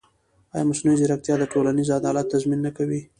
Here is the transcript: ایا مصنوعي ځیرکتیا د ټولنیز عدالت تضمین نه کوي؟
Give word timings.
ایا 0.53 0.67
مصنوعي 0.69 0.97
ځیرکتیا 1.01 1.35
د 1.39 1.43
ټولنیز 1.53 1.89
عدالت 1.99 2.25
تضمین 2.33 2.59
نه 2.67 2.71
کوي؟ 2.77 3.01